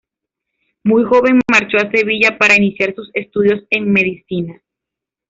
[0.83, 4.59] Muy joven marchó a Sevilla para iniciar sus estudios en medicina.